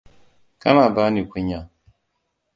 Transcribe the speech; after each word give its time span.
Kana 0.59 0.83
bani 0.95 1.21
kunya. 1.29 1.69